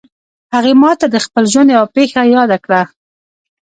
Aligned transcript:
هغې 0.53 0.73
ما 0.81 0.91
ته 0.99 1.05
د 1.09 1.15
خپل 1.25 1.43
ژوند 1.51 1.69
یوه 1.75 1.87
پېښه 1.95 2.21
یاده 2.35 2.57
کړه 2.63 2.81